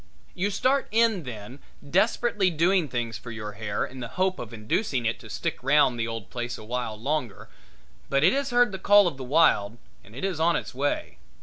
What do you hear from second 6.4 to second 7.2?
a while